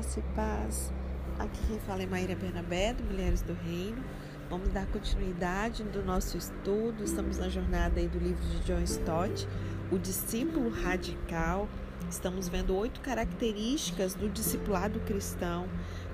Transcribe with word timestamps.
Graça 0.00 0.18
e 0.18 0.22
paz. 0.34 0.92
Aqui 1.38 1.60
quem 1.68 1.78
fala 1.80 2.02
é 2.02 2.06
Maíra 2.06 2.34
Bernabé, 2.34 2.94
do 2.94 3.04
Mulheres 3.04 3.42
do 3.42 3.52
Reino. 3.52 4.02
Vamos 4.48 4.70
dar 4.70 4.86
continuidade 4.86 5.84
do 5.84 6.02
nosso 6.02 6.38
estudo. 6.38 7.04
Estamos 7.04 7.36
na 7.36 7.50
jornada 7.50 8.00
aí 8.00 8.08
do 8.08 8.18
livro 8.18 8.42
de 8.42 8.60
John 8.60 8.80
Stott, 8.80 9.46
O 9.92 9.98
Discípulo 9.98 10.70
Radical. 10.70 11.68
Estamos 12.08 12.48
vendo 12.48 12.74
oito 12.76 13.02
características 13.02 14.14
do 14.14 14.30
discipulado 14.30 14.98
cristão 15.00 15.68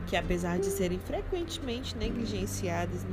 que, 0.09 0.17
apesar 0.17 0.59
de 0.59 0.67
serem 0.67 0.99
frequentemente 0.99 1.97
negligenciadas, 1.97 3.07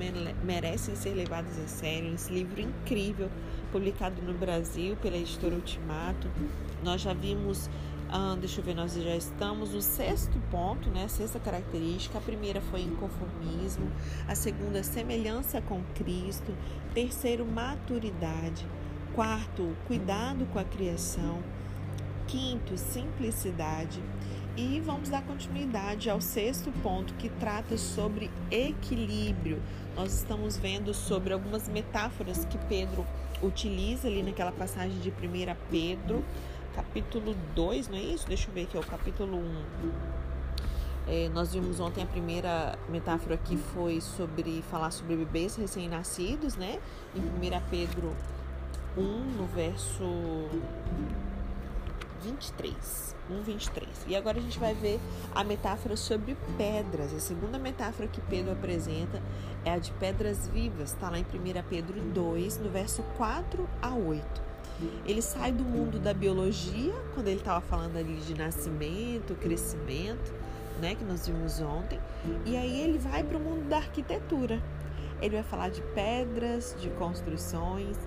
merecem 0.44 0.96
ser 0.96 1.14
levadas 1.14 1.56
a 1.60 1.68
sério. 1.68 2.16
Esse 2.16 2.34
livro 2.34 2.60
incrível, 2.60 3.30
publicado 3.72 4.24
no 4.24 4.34
Brasil 4.34 4.96
pela 4.96 5.18
editora 5.18 5.54
Ultimato. 5.54 6.28
Nós 6.84 7.02
já 7.02 7.14
vimos 7.14 7.70
ah, 8.16 8.38
deixa 8.40 8.62
eu 8.62 8.64
ver, 8.64 8.76
nós 8.76 8.94
já 8.94 9.16
estamos 9.16 9.74
no 9.74 9.82
sexto 9.82 10.40
ponto, 10.52 10.88
né? 10.88 11.08
Sexta 11.08 11.40
característica. 11.40 12.20
A 12.20 12.22
primeira 12.22 12.62
foi 12.62 12.82
inconformismo, 12.82 13.92
a 14.28 14.36
segunda, 14.36 14.84
semelhança 14.84 15.60
com 15.64 15.82
Cristo, 15.96 16.56
terceiro, 16.94 17.44
maturidade, 17.44 18.68
quarto, 19.16 19.76
cuidado 19.88 20.46
com 20.54 20.60
a 20.60 20.64
criação, 20.64 21.40
quinto, 22.28 22.78
simplicidade. 22.78 24.00
E 24.56 24.80
vamos 24.82 25.10
dar 25.10 25.24
continuidade 25.24 26.08
ao 26.08 26.22
sexto 26.22 26.72
ponto 26.84 27.16
que 27.16 27.30
trata 27.30 27.80
sobre 27.80 28.30
equilíbrio. 28.52 29.60
Nós 29.96 30.14
estamos 30.14 30.56
vendo 30.56 30.94
sobre 30.94 31.34
algumas 31.34 31.68
metáforas 31.68 32.46
que 32.46 32.60
Pedro 32.70 33.04
utiliza 33.42 34.08
ali 34.08 34.22
naquela 34.22 34.52
passagem 34.52 35.00
de 35.00 35.10
1 35.10 35.14
Pedro 35.72 36.24
capítulo 36.76 37.36
2, 37.56 37.88
não 37.88 37.98
é 37.98 38.02
isso? 38.02 38.28
Deixa 38.28 38.50
eu 38.50 38.54
ver 38.54 38.64
aqui, 38.64 38.78
é 38.78 38.80
o 38.80 38.84
capítulo 38.84 39.38
1. 39.38 39.40
Um. 39.40 39.64
É, 41.06 41.30
nós 41.30 41.54
vimos 41.54 41.80
ontem 41.80 42.02
a 42.02 42.06
primeira 42.06 42.78
metáfora 42.88 43.36
que 43.38 43.58
foi 43.58 44.00
sobre 44.00 44.64
falar 44.72 44.92
sobre 44.92 45.18
bebês 45.18 45.56
recém-nascidos, 45.56 46.56
né? 46.56 46.80
Em 47.14 47.20
1 47.20 47.62
Pedro 47.70 48.16
1, 48.98 49.02
no 49.02 49.46
verso 49.48 50.04
23. 52.24 53.16
1, 53.30 53.42
23. 53.42 53.88
E 54.08 54.16
agora 54.16 54.38
a 54.38 54.42
gente 54.42 54.58
vai 54.58 54.74
ver 54.74 55.00
a 55.36 55.44
metáfora 55.44 55.98
sobre 55.98 56.38
pedras. 56.58 57.14
A 57.14 57.20
segunda 57.20 57.58
metáfora 57.58 58.08
que 58.08 58.22
Pedro 58.22 58.54
apresenta 58.54 59.22
é 59.66 59.72
a 59.72 59.78
de 59.78 59.92
pedras 59.94 60.48
vivas. 60.48 60.94
Está 60.94 61.10
lá 61.10 61.20
em 61.20 61.24
1 61.24 61.26
Pedro 61.70 62.00
2, 62.00 62.60
no 62.60 62.70
verso 62.70 63.04
4 63.18 63.68
a 63.82 63.94
8. 63.94 64.53
Ele 65.06 65.22
sai 65.22 65.52
do 65.52 65.64
mundo 65.64 66.00
da 66.00 66.14
biologia, 66.14 66.94
quando 67.14 67.28
ele 67.28 67.40
estava 67.40 67.62
falando 67.62 67.98
ali 67.98 68.16
de 68.16 68.34
nascimento, 68.34 69.36
crescimento, 69.36 70.34
né, 70.82 70.96
que 70.96 71.04
nós 71.04 71.28
vimos 71.28 71.62
ontem, 71.62 72.00
e 72.46 72.58
aí 72.58 72.82
ele 72.82 72.98
vai 72.98 73.24
para 73.24 73.38
o 73.38 73.40
mundo 73.40 73.70
da 73.70 73.78
arquitetura. 73.78 74.62
Ele 75.22 75.36
vai 75.36 75.44
falar 75.44 75.70
de 75.70 75.82
pedras, 75.94 76.76
de 76.80 76.90
construções. 76.92 77.98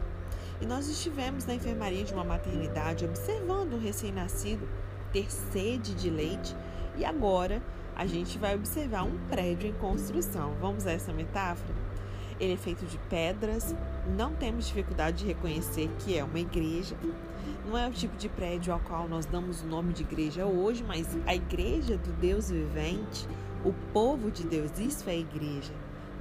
E 0.60 0.66
nós 0.66 0.88
estivemos 0.88 1.46
na 1.46 1.54
enfermaria 1.54 2.04
de 2.04 2.12
uma 2.12 2.24
maternidade 2.24 3.04
observando 3.04 3.74
um 3.74 3.78
recém-nascido 3.78 4.68
ter 5.12 5.30
sede 5.30 5.94
de 5.94 6.10
leite, 6.10 6.54
e 6.96 7.04
agora 7.04 7.62
a 7.94 8.04
gente 8.04 8.36
vai 8.36 8.54
observar 8.54 9.04
um 9.04 9.16
prédio 9.28 9.70
em 9.70 9.72
construção. 9.74 10.52
Vamos 10.60 10.86
a 10.86 10.92
essa 10.92 11.12
metáfora? 11.12 11.74
Ele 12.38 12.52
é 12.52 12.56
feito 12.56 12.84
de 12.84 12.98
pedras, 13.10 13.74
não 14.16 14.34
temos 14.34 14.66
dificuldade 14.66 15.18
de 15.18 15.26
reconhecer 15.26 15.90
que 16.00 16.16
é 16.16 16.22
uma 16.22 16.38
igreja. 16.38 16.96
Não 17.66 17.76
é 17.76 17.88
o 17.88 17.92
tipo 17.92 18.16
de 18.16 18.28
prédio 18.28 18.72
ao 18.72 18.80
qual 18.80 19.08
nós 19.08 19.26
damos 19.26 19.62
o 19.62 19.66
nome 19.66 19.92
de 19.92 20.02
igreja 20.02 20.46
hoje, 20.46 20.84
mas 20.84 21.16
a 21.26 21.34
igreja 21.34 21.96
do 21.96 22.12
Deus 22.12 22.50
vivente, 22.50 23.26
o 23.64 23.72
povo 23.92 24.30
de 24.30 24.44
Deus, 24.44 24.78
isso 24.78 25.08
é 25.08 25.12
a 25.12 25.16
igreja. 25.16 25.72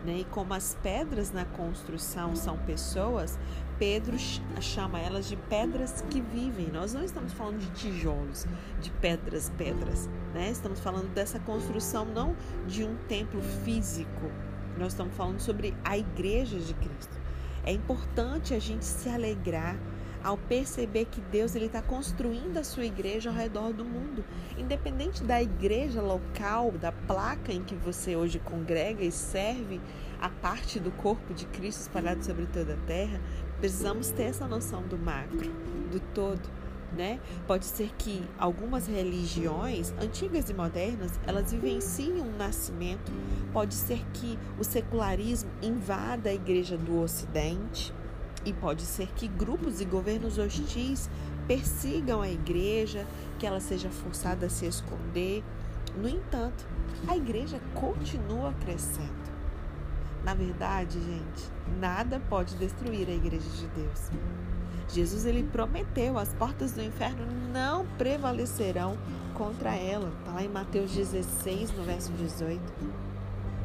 Né? 0.05 0.19
E 0.19 0.23
como 0.25 0.53
as 0.53 0.77
pedras 0.81 1.31
na 1.31 1.45
construção 1.45 2.35
são 2.35 2.57
pessoas, 2.59 3.37
Pedro 3.77 4.15
chama 4.61 4.99
elas 4.99 5.27
de 5.27 5.35
pedras 5.35 6.01
que 6.09 6.21
vivem. 6.21 6.67
Nós 6.71 6.93
não 6.93 7.03
estamos 7.03 7.33
falando 7.33 7.59
de 7.59 7.69
tijolos, 7.71 8.45
de 8.81 8.89
pedras, 8.89 9.51
pedras. 9.57 10.09
Né? 10.33 10.49
Estamos 10.49 10.79
falando 10.79 11.13
dessa 11.13 11.39
construção 11.39 12.05
não 12.05 12.35
de 12.67 12.83
um 12.83 12.95
templo 13.07 13.41
físico, 13.41 14.31
nós 14.77 14.93
estamos 14.93 15.15
falando 15.15 15.39
sobre 15.39 15.73
a 15.83 15.97
igreja 15.97 16.57
de 16.59 16.73
Cristo. 16.73 17.19
É 17.63 17.71
importante 17.71 18.53
a 18.53 18.59
gente 18.59 18.85
se 18.85 19.09
alegrar 19.09 19.77
ao 20.23 20.37
perceber 20.37 21.05
que 21.05 21.21
Deus 21.21 21.55
ele 21.55 21.67
está 21.67 21.81
construindo 21.83 22.57
a 22.57 22.63
sua 22.63 22.83
igreja 22.85 23.29
ao 23.29 23.35
redor 23.35 23.71
do 23.73 23.85
mundo, 23.85 24.25
independente 24.57 25.23
da 25.23 25.41
igreja 25.41 26.01
local, 26.01 26.71
da 26.71 26.91
placa 26.91 27.53
em 27.53 27.63
que 27.63 27.75
você 27.75 28.15
hoje 28.15 28.39
congrega 28.39 29.03
e 29.03 29.11
serve 29.11 29.79
a 30.19 30.29
parte 30.29 30.79
do 30.79 30.91
corpo 30.91 31.33
de 31.33 31.45
Cristo 31.45 31.81
espalhado 31.81 32.25
sobre 32.25 32.47
toda 32.47 32.73
a 32.73 32.87
terra, 32.87 33.21
precisamos 33.59 34.09
ter 34.09 34.23
essa 34.23 34.47
noção 34.47 34.81
do 34.83 34.97
macro, 34.97 35.51
do 35.91 35.99
todo 36.13 36.64
né? 36.95 37.19
Pode 37.45 37.65
ser 37.65 37.91
que 37.97 38.23
algumas 38.37 38.87
religiões, 38.87 39.93
antigas 40.01 40.49
e 40.49 40.53
modernas, 40.53 41.19
elas 41.27 41.51
vivenciam 41.51 42.27
um 42.27 42.37
nascimento. 42.37 43.11
Pode 43.53 43.75
ser 43.75 44.03
que 44.13 44.39
o 44.57 44.63
secularismo 44.63 45.51
invada 45.61 46.29
a 46.29 46.33
igreja 46.33 46.77
do 46.77 46.99
Ocidente. 46.99 47.93
E 48.45 48.53
pode 48.53 48.83
ser 48.83 49.07
que 49.15 49.27
grupos 49.27 49.81
e 49.81 49.85
governos 49.85 50.37
hostis 50.37 51.09
persigam 51.47 52.21
a 52.21 52.29
igreja, 52.29 53.05
que 53.39 53.45
ela 53.45 53.59
seja 53.59 53.89
forçada 53.89 54.45
a 54.45 54.49
se 54.49 54.65
esconder. 54.65 55.43
No 55.97 56.07
entanto, 56.07 56.65
a 57.07 57.17
igreja 57.17 57.59
continua 57.73 58.53
crescendo. 58.53 59.35
Na 60.23 60.33
verdade, 60.33 60.99
gente, 60.99 61.51
nada 61.79 62.19
pode 62.29 62.55
destruir 62.55 63.07
a 63.07 63.13
igreja 63.13 63.47
de 63.47 63.67
Deus. 63.67 64.09
Jesus 64.89 65.25
ele 65.25 65.43
prometeu, 65.43 66.17
as 66.17 66.33
portas 66.33 66.71
do 66.71 66.81
inferno 66.81 67.25
não 67.51 67.85
prevalecerão 67.97 68.97
contra 69.33 69.75
ela. 69.75 70.11
Está 70.19 70.33
lá 70.33 70.43
em 70.43 70.49
Mateus 70.49 70.91
16, 70.91 71.71
no 71.71 71.83
verso 71.83 72.11
18. 72.13 72.61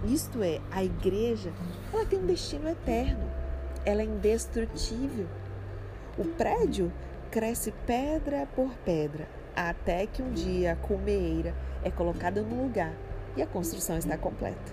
Isto 0.04 0.42
é, 0.42 0.60
a 0.70 0.82
igreja, 0.82 1.52
ela 1.92 2.06
tem 2.06 2.18
um 2.18 2.26
destino 2.26 2.68
eterno. 2.68 3.30
Ela 3.84 4.02
é 4.02 4.04
indestrutível. 4.04 5.26
O 6.18 6.24
prédio 6.24 6.92
cresce 7.30 7.72
pedra 7.86 8.46
por 8.54 8.70
pedra, 8.84 9.28
até 9.54 10.06
que 10.06 10.22
um 10.22 10.32
dia 10.32 10.72
a 10.72 10.76
colmeira 10.76 11.54
é 11.84 11.90
colocada 11.90 12.42
no 12.42 12.62
lugar 12.62 12.92
e 13.36 13.42
a 13.42 13.46
construção 13.46 13.96
está 13.96 14.18
completa. 14.18 14.72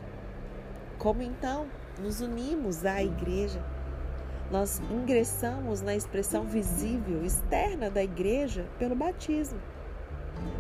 Como 0.98 1.22
então 1.22 1.68
nos 2.00 2.22
unimos 2.22 2.86
à 2.86 3.04
igreja? 3.04 3.64
Nós 4.50 4.82
ingressamos 4.90 5.82
na 5.82 5.94
expressão 5.94 6.46
visível, 6.46 7.24
externa 7.26 7.90
da 7.90 8.02
igreja 8.02 8.66
pelo 8.80 8.96
batismo. 8.96 9.60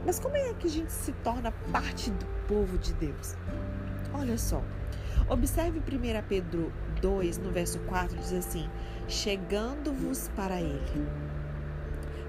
Mas 0.05 0.19
como 0.19 0.35
é 0.35 0.53
que 0.55 0.67
a 0.67 0.69
gente 0.69 0.91
se 0.91 1.13
torna 1.23 1.53
parte 1.71 2.11
do 2.11 2.25
povo 2.47 2.77
de 2.77 2.93
Deus? 2.95 3.35
Olha 4.13 4.37
só, 4.37 4.61
observe 5.29 5.79
1 5.79 6.27
Pedro 6.27 6.71
2, 7.01 7.37
no 7.37 7.49
verso 7.49 7.79
4, 7.79 8.17
diz 8.17 8.33
assim: 8.33 8.69
Chegando-vos 9.07 10.29
para 10.35 10.59
Ele, 10.59 11.07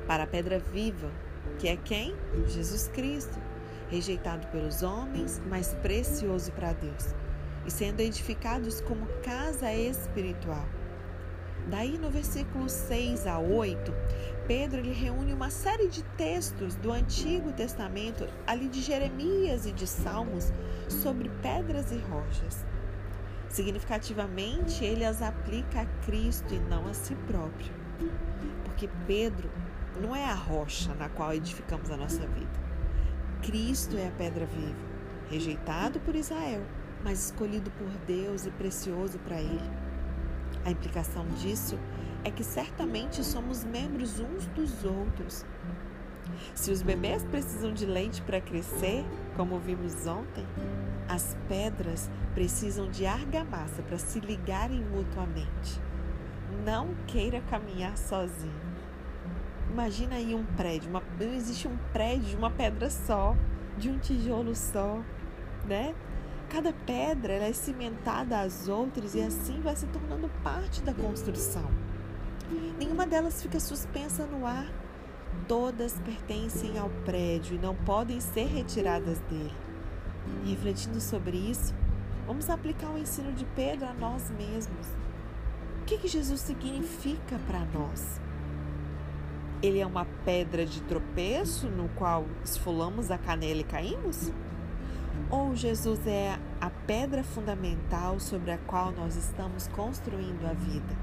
para 0.06 0.24
a 0.24 0.26
pedra 0.28 0.60
viva, 0.60 1.10
que 1.58 1.66
é 1.66 1.76
quem? 1.76 2.14
Jesus 2.46 2.86
Cristo, 2.88 3.40
rejeitado 3.88 4.46
pelos 4.48 4.82
homens, 4.82 5.42
mas 5.48 5.74
precioso 5.82 6.52
para 6.52 6.72
Deus, 6.72 7.14
e 7.66 7.70
sendo 7.70 8.00
edificados 8.00 8.80
como 8.80 9.06
casa 9.22 9.72
espiritual 9.72 10.77
Daí 11.68 11.98
no 11.98 12.10
versículo 12.10 12.66
6 12.68 13.26
a 13.26 13.38
8, 13.38 13.92
Pedro 14.46 14.78
ele 14.78 14.92
reúne 14.92 15.34
uma 15.34 15.50
série 15.50 15.88
de 15.88 16.02
textos 16.16 16.74
do 16.76 16.90
Antigo 16.90 17.52
Testamento, 17.52 18.26
ali 18.46 18.68
de 18.68 18.80
Jeremias 18.80 19.66
e 19.66 19.72
de 19.72 19.86
Salmos, 19.86 20.50
sobre 20.88 21.28
pedras 21.42 21.92
e 21.92 21.98
rochas. 21.98 22.64
Significativamente, 23.50 24.82
ele 24.82 25.04
as 25.04 25.20
aplica 25.20 25.82
a 25.82 25.86
Cristo 26.06 26.54
e 26.54 26.58
não 26.58 26.86
a 26.86 26.94
si 26.94 27.14
próprio. 27.26 27.70
Porque 28.64 28.88
Pedro 29.06 29.50
não 30.00 30.16
é 30.16 30.24
a 30.24 30.34
rocha 30.34 30.94
na 30.94 31.10
qual 31.10 31.34
edificamos 31.34 31.90
a 31.90 31.96
nossa 31.98 32.26
vida. 32.28 32.68
Cristo 33.42 33.96
é 33.98 34.08
a 34.08 34.12
pedra 34.12 34.46
viva, 34.46 34.78
rejeitado 35.30 36.00
por 36.00 36.14
Israel, 36.14 36.62
mas 37.04 37.26
escolhido 37.26 37.70
por 37.72 37.88
Deus 38.06 38.46
e 38.46 38.50
precioso 38.50 39.18
para 39.18 39.38
ele. 39.38 39.87
A 40.68 40.70
implicação 40.70 41.24
disso 41.40 41.78
é 42.22 42.30
que 42.30 42.44
certamente 42.44 43.24
somos 43.24 43.64
membros 43.64 44.20
uns 44.20 44.46
dos 44.48 44.84
outros. 44.84 45.46
Se 46.54 46.70
os 46.70 46.82
bebês 46.82 47.24
precisam 47.24 47.72
de 47.72 47.86
leite 47.86 48.20
para 48.20 48.38
crescer, 48.38 49.02
como 49.34 49.58
vimos 49.58 50.06
ontem, 50.06 50.44
as 51.08 51.34
pedras 51.48 52.10
precisam 52.34 52.90
de 52.90 53.06
argamassa 53.06 53.82
para 53.82 53.96
se 53.96 54.20
ligarem 54.20 54.84
mutuamente. 54.84 55.80
Não 56.66 56.94
queira 57.06 57.40
caminhar 57.48 57.96
sozinho. 57.96 58.60
Imagina 59.72 60.16
aí 60.16 60.34
um 60.34 60.44
prédio, 60.44 60.90
uma, 60.90 61.02
não 61.18 61.32
existe 61.32 61.66
um 61.66 61.78
prédio 61.94 62.26
de 62.26 62.36
uma 62.36 62.50
pedra 62.50 62.90
só. 62.90 63.34
de 63.78 63.88
um 63.88 63.98
tijolo 63.98 64.54
só, 64.54 65.02
né? 65.66 65.94
Cada 66.48 66.72
pedra 66.72 67.34
é 67.34 67.52
cimentada 67.52 68.40
às 68.40 68.68
outras 68.68 69.14
e 69.14 69.20
assim 69.20 69.60
vai 69.60 69.76
se 69.76 69.86
tornando 69.86 70.30
parte 70.42 70.80
da 70.82 70.94
construção. 70.94 71.70
Nenhuma 72.78 73.06
delas 73.06 73.42
fica 73.42 73.60
suspensa 73.60 74.24
no 74.24 74.46
ar. 74.46 74.66
Todas 75.46 76.00
pertencem 76.00 76.78
ao 76.78 76.88
prédio 77.04 77.56
e 77.56 77.58
não 77.58 77.74
podem 77.74 78.18
ser 78.18 78.46
retiradas 78.46 79.18
dele. 79.20 79.54
E 80.44 80.50
refletindo 80.50 81.00
sobre 81.00 81.36
isso, 81.36 81.74
vamos 82.26 82.48
aplicar 82.48 82.90
o 82.90 82.98
ensino 82.98 83.32
de 83.32 83.44
Pedro 83.44 83.86
a 83.86 83.92
nós 83.92 84.30
mesmos. 84.30 84.86
O 85.82 85.84
que, 85.84 85.98
que 85.98 86.08
Jesus 86.08 86.40
significa 86.40 87.38
para 87.46 87.60
nós? 87.66 88.20
Ele 89.62 89.80
é 89.80 89.86
uma 89.86 90.06
pedra 90.24 90.64
de 90.64 90.80
tropeço 90.82 91.66
no 91.66 91.88
qual 91.90 92.24
esfolamos 92.42 93.10
a 93.10 93.18
canela 93.18 93.60
e 93.60 93.64
caímos? 93.64 94.32
Ou 95.30 95.54
Jesus 95.54 96.06
é 96.06 96.38
a 96.60 96.70
pedra 96.70 97.22
fundamental 97.22 98.18
sobre 98.18 98.50
a 98.50 98.58
qual 98.58 98.92
nós 98.92 99.14
estamos 99.16 99.68
construindo 99.68 100.46
a 100.46 100.54
vida? 100.54 100.96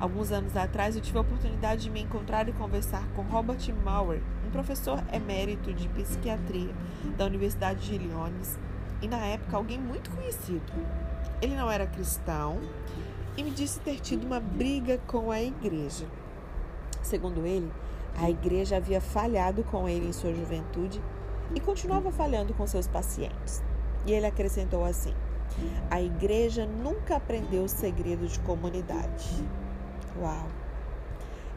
Alguns 0.00 0.32
anos 0.32 0.56
atrás 0.56 0.96
eu 0.96 1.02
tive 1.02 1.18
a 1.18 1.20
oportunidade 1.20 1.82
de 1.82 1.90
me 1.90 2.00
encontrar 2.00 2.48
e 2.48 2.52
conversar 2.52 3.06
com 3.14 3.22
Robert 3.22 3.60
Maurer, 3.84 4.22
um 4.46 4.50
professor 4.50 5.02
emérito 5.12 5.72
de 5.72 5.88
psiquiatria 5.88 6.74
da 7.16 7.26
Universidade 7.26 7.86
de 7.86 7.94
Illinois 7.94 8.58
e 9.02 9.08
na 9.08 9.18
época 9.26 9.56
alguém 9.56 9.78
muito 9.78 10.10
conhecido. 10.10 10.72
Ele 11.40 11.54
não 11.54 11.70
era 11.70 11.86
cristão 11.86 12.58
e 13.36 13.44
me 13.44 13.50
disse 13.50 13.78
ter 13.80 14.00
tido 14.00 14.24
uma 14.24 14.40
briga 14.40 14.98
com 15.06 15.30
a 15.30 15.40
igreja. 15.40 16.06
Segundo 17.02 17.44
ele, 17.44 17.70
a 18.16 18.30
igreja 18.30 18.76
havia 18.76 19.00
falhado 19.00 19.62
com 19.64 19.88
ele 19.88 20.08
em 20.08 20.12
sua 20.12 20.34
juventude 20.34 21.00
e 21.54 21.60
continuava 21.60 22.10
falhando 22.10 22.54
com 22.54 22.66
seus 22.66 22.86
pacientes. 22.86 23.62
E 24.06 24.12
ele 24.12 24.26
acrescentou 24.26 24.84
assim: 24.84 25.14
a 25.90 26.00
igreja 26.00 26.66
nunca 26.66 27.16
aprendeu 27.16 27.64
o 27.64 27.68
segredo 27.68 28.26
de 28.26 28.38
comunidade. 28.40 29.46
Uau! 30.20 30.48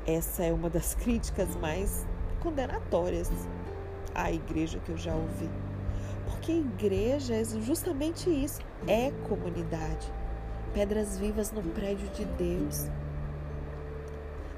Essa 0.05 0.43
é 0.43 0.53
uma 0.53 0.69
das 0.69 0.93
críticas 0.95 1.55
mais 1.55 2.05
condenatórias 2.41 3.29
à 4.13 4.31
igreja 4.31 4.79
que 4.79 4.91
eu 4.91 4.97
já 4.97 5.15
ouvi. 5.15 5.49
Porque 6.25 6.51
a 6.51 6.55
igreja 6.55 7.35
é 7.35 7.43
justamente 7.43 8.29
isso: 8.29 8.59
é 8.87 9.11
comunidade. 9.27 10.11
Pedras 10.73 11.17
vivas 11.17 11.51
no 11.51 11.61
prédio 11.61 12.07
de 12.09 12.25
Deus. 12.25 12.89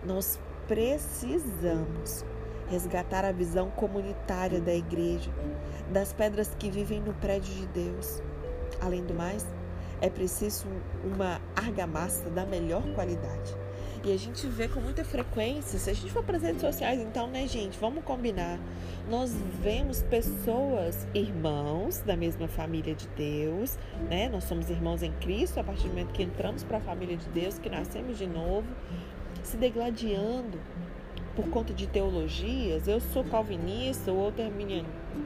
Nós 0.03 0.39
precisamos 0.67 2.25
resgatar 2.69 3.25
a 3.25 3.31
visão 3.31 3.69
comunitária 3.71 4.59
da 4.59 4.73
igreja, 4.73 5.31
das 5.91 6.13
pedras 6.13 6.53
que 6.57 6.69
vivem 6.69 7.01
no 7.01 7.13
prédio 7.13 7.53
de 7.53 7.67
Deus. 7.67 8.21
Além 8.81 9.03
do 9.03 9.13
mais, 9.13 9.45
é 10.01 10.09
preciso 10.09 10.67
uma 11.03 11.41
argamassa 11.55 12.29
da 12.29 12.45
melhor 12.45 12.83
qualidade. 12.93 13.55
E 14.03 14.13
a 14.13 14.17
gente 14.17 14.45
vê 14.47 14.67
com 14.67 14.79
muita 14.79 15.03
frequência, 15.03 15.79
se 15.79 15.89
a 15.89 15.93
gente 15.93 16.11
for 16.11 16.23
para 16.23 16.37
as 16.37 16.43
redes 16.43 16.61
sociais, 16.61 17.01
então, 17.01 17.27
né, 17.27 17.47
gente, 17.47 17.77
vamos 17.79 18.03
combinar. 18.03 18.59
Nós 19.09 19.33
vemos 19.61 20.03
pessoas, 20.03 21.07
irmãos 21.13 21.99
da 22.01 22.15
mesma 22.15 22.47
família 22.47 22.93
de 22.93 23.07
Deus, 23.09 23.77
né? 24.09 24.29
Nós 24.29 24.43
somos 24.43 24.69
irmãos 24.69 25.01
em 25.01 25.11
Cristo 25.13 25.59
a 25.59 25.63
partir 25.63 25.83
do 25.83 25.89
momento 25.89 26.13
que 26.13 26.23
entramos 26.23 26.63
para 26.63 26.77
a 26.77 26.81
família 26.81 27.17
de 27.17 27.27
Deus, 27.29 27.57
que 27.57 27.69
nascemos 27.69 28.17
de 28.17 28.27
novo 28.27 28.67
se 29.47 29.57
degladiando 29.57 30.59
por 31.37 31.47
conta 31.49 31.71
de 31.71 31.85
teologias. 31.85 32.87
Eu 32.87 32.99
sou 32.99 33.23
calvinista, 33.23 34.11
o 34.11 34.17
outro 34.17 34.41
é 34.41 34.51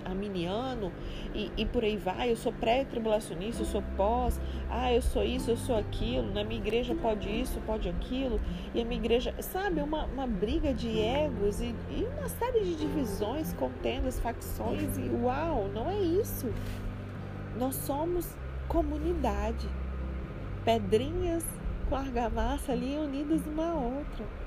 arminiano 0.04 0.92
e, 1.34 1.50
e 1.56 1.66
por 1.66 1.86
aí 1.86 1.96
vai. 1.96 2.30
Eu 2.30 2.36
sou 2.36 2.52
pré-tribulacionista, 2.52 3.62
eu 3.62 3.66
sou 3.66 3.81
pós. 3.96 4.38
Ah, 4.69 4.92
eu 4.94 5.02
sou 5.02 5.24
isso, 5.24 5.50
eu 5.50 5.56
sou 5.56 5.78
aquilo. 5.78 6.30
Na 6.34 6.44
minha 6.44 6.60
igreja 6.60 6.94
pode 6.94 7.30
isso, 7.30 7.62
pode 7.66 7.88
aquilo. 7.88 8.42
E 8.75 8.81
a 8.81 8.84
minha 8.84 9.00
igreja, 9.00 9.34
sabe, 9.40 9.80
uma, 9.80 10.04
uma 10.04 10.28
briga 10.28 10.74
de 10.74 11.00
egos 11.00 11.62
e, 11.62 11.74
e 11.90 12.06
uma 12.18 12.28
série 12.28 12.60
de 12.60 12.75
divisões, 12.75 13.54
contendas, 13.54 14.19
facções. 14.19 14.98
E 14.98 15.10
uau, 15.24 15.69
não 15.74 15.90
é 15.90 15.98
isso. 15.98 16.54
Nós 17.58 17.75
somos 17.75 18.28
comunidade. 18.68 19.69
Pedrinhas 20.66 21.46
com 21.88 21.96
argamassa 21.96 22.74
ali 22.74 22.98
unidas 22.98 23.48
uma 23.48 23.69
à 23.69 23.74
outra. 23.75 24.40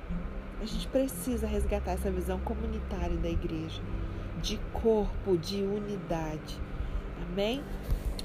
A 0.61 0.65
gente 0.65 0.89
precisa 0.89 1.47
resgatar 1.47 1.93
essa 1.93 2.11
visão 2.11 2.39
comunitária 2.41 3.17
da 3.17 3.29
igreja, 3.29 3.83
de 4.41 4.59
corpo, 4.73 5.37
de 5.37 5.63
unidade. 5.63 6.59
Amém? 7.23 7.63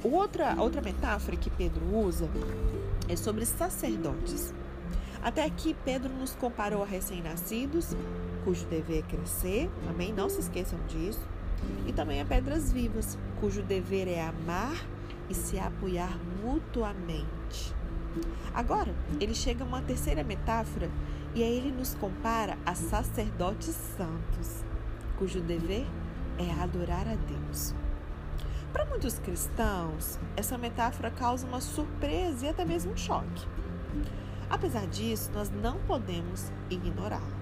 Outra, 0.03 0.55
outra 0.57 0.81
metáfora 0.81 1.35
que 1.35 1.49
Pedro 1.49 1.85
usa 1.93 2.29
é 3.09 3.15
sobre 3.15 3.45
sacerdotes. 3.45 4.53
Até 5.21 5.43
aqui, 5.43 5.75
Pedro 5.83 6.13
nos 6.13 6.33
comparou 6.35 6.81
a 6.81 6.85
recém-nascidos, 6.85 7.95
cujo 8.45 8.65
dever 8.67 8.99
é 8.99 9.01
crescer, 9.01 9.69
amém? 9.89 10.13
Não 10.13 10.29
se 10.29 10.39
esqueçam 10.39 10.79
disso. 10.87 11.19
E 11.85 11.91
também 11.91 12.21
a 12.21 12.25
pedras 12.25 12.71
vivas, 12.71 13.17
cujo 13.41 13.61
dever 13.61 14.07
é 14.07 14.21
amar 14.21 14.85
e 15.29 15.33
se 15.33 15.59
apoiar 15.59 16.17
mutuamente. 16.41 17.75
Agora, 18.53 18.93
ele 19.19 19.35
chega 19.35 19.63
a 19.63 19.67
uma 19.67 19.81
terceira 19.81 20.23
metáfora 20.23 20.89
e 21.35 21.43
aí 21.43 21.57
ele 21.57 21.71
nos 21.71 21.93
compara 21.95 22.57
a 22.65 22.73
sacerdotes 22.73 23.75
santos, 23.97 24.63
cujo 25.17 25.41
dever 25.41 25.85
é 26.37 26.51
adorar 26.61 27.07
a 27.07 27.15
Deus. 27.15 27.73
Para 28.73 28.85
muitos 28.85 29.19
cristãos, 29.19 30.19
essa 30.35 30.57
metáfora 30.57 31.11
causa 31.11 31.45
uma 31.47 31.61
surpresa 31.61 32.45
e 32.45 32.49
até 32.49 32.65
mesmo 32.65 32.93
um 32.93 32.97
choque. 32.97 33.47
Apesar 34.49 34.87
disso, 34.87 35.31
nós 35.33 35.49
não 35.49 35.79
podemos 35.79 36.51
ignorá-la. 36.69 37.39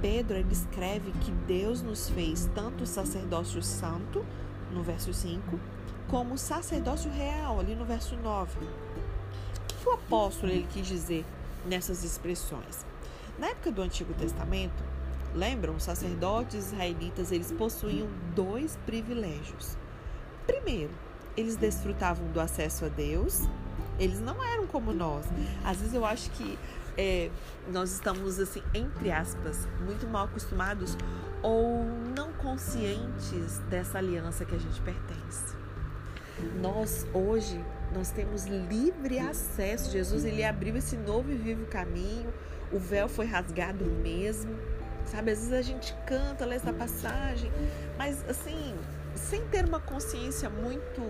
Pedro 0.00 0.36
ele 0.36 0.52
escreve 0.52 1.10
que 1.12 1.30
Deus 1.30 1.82
nos 1.82 2.08
fez 2.08 2.50
tanto 2.54 2.84
o 2.84 2.86
sacerdócio 2.86 3.62
santo, 3.62 4.24
no 4.72 4.82
verso 4.82 5.12
5, 5.12 5.58
como 6.08 6.34
o 6.34 6.38
sacerdócio 6.38 7.10
real, 7.10 7.58
ali 7.58 7.74
no 7.74 7.84
verso 7.84 8.16
9 8.16 8.58
que 9.86 9.90
o 9.90 9.92
apóstolo 9.92 10.50
ele 10.50 10.66
quis 10.68 10.86
dizer 10.86 11.24
nessas 11.66 12.04
expressões? 12.04 12.86
Na 13.38 13.48
época 13.48 13.70
do 13.70 13.82
Antigo 13.82 14.14
Testamento, 14.14 14.82
lembram, 15.34 15.76
os 15.76 15.82
sacerdotes 15.82 16.72
israelitas 16.72 17.30
eles 17.30 17.52
possuíam 17.52 18.08
dois 18.34 18.78
privilégios. 18.86 19.76
Primeiro, 20.46 20.92
eles 21.36 21.56
desfrutavam 21.56 22.26
do 22.32 22.40
acesso 22.40 22.84
a 22.86 22.88
Deus. 22.88 23.42
Eles 23.98 24.20
não 24.20 24.42
eram 24.42 24.66
como 24.66 24.92
nós. 24.92 25.26
Às 25.64 25.78
vezes 25.78 25.94
eu 25.94 26.04
acho 26.04 26.30
que 26.30 26.58
é, 26.96 27.30
nós 27.70 27.92
estamos 27.92 28.38
assim, 28.38 28.62
entre 28.72 29.10
aspas, 29.10 29.68
muito 29.84 30.06
mal 30.06 30.24
acostumados 30.24 30.96
ou 31.42 31.84
não 32.16 32.32
conscientes 32.32 33.58
dessa 33.68 33.98
aliança 33.98 34.44
que 34.44 34.54
a 34.54 34.58
gente 34.58 34.80
pertence. 34.80 35.65
Nós 36.60 37.06
hoje 37.12 37.62
nós 37.94 38.10
temos 38.10 38.46
livre 38.46 39.18
acesso. 39.18 39.90
Jesus 39.90 40.24
ele 40.24 40.44
abriu 40.44 40.76
esse 40.76 40.96
novo 40.96 41.30
e 41.30 41.36
vivo 41.36 41.66
caminho. 41.66 42.32
O 42.72 42.78
véu 42.78 43.08
foi 43.08 43.26
rasgado 43.26 43.84
mesmo. 43.84 44.56
Sabe, 45.06 45.30
às 45.30 45.38
vezes 45.38 45.52
a 45.52 45.62
gente 45.62 45.94
canta, 46.04 46.44
lê 46.44 46.56
essa 46.56 46.72
passagem, 46.72 47.50
mas 47.96 48.28
assim, 48.28 48.74
sem 49.14 49.46
ter 49.46 49.64
uma 49.64 49.78
consciência 49.78 50.50
muito 50.50 51.00